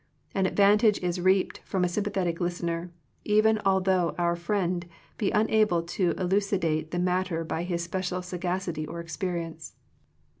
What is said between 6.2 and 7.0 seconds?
cidate the